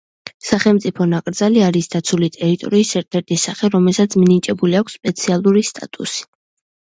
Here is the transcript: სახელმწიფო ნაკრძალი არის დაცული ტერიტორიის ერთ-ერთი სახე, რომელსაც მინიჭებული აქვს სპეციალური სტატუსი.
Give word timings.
სახელმწიფო 0.51 1.05
ნაკრძალი 1.09 1.59
არის 1.65 1.89
დაცული 1.95 2.29
ტერიტორიის 2.37 2.93
ერთ-ერთი 3.01 3.37
სახე, 3.43 3.69
რომელსაც 3.75 4.17
მინიჭებული 4.23 4.79
აქვს 4.79 4.97
სპეციალური 5.01 5.63
სტატუსი. 5.69 6.27